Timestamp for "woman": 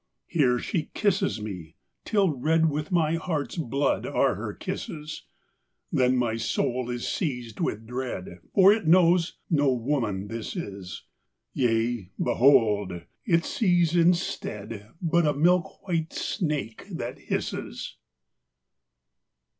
9.71-10.27